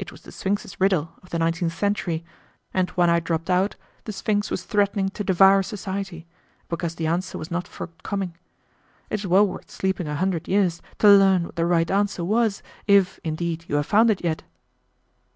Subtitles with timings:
[0.00, 2.24] It was the Sphinx's riddle of the nineteenth century,
[2.74, 6.26] and when I dropped out the Sphinx was threatening to devour society,
[6.68, 8.34] because the answer was not forthcoming.
[9.10, 12.64] It is well worth sleeping a hundred years to learn what the right answer was,
[12.88, 14.42] if, indeed, you have found it yet."